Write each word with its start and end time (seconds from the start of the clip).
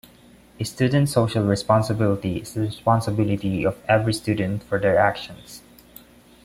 Student 0.63 1.09
social 1.09 1.43
responsibility 1.43 2.37
is 2.37 2.55
the 2.55 2.61
responsibility 2.61 3.63
of 3.63 3.77
every 3.87 4.13
student 4.15 4.63
for 4.63 4.79
their 4.79 4.97
actions. 4.97 5.61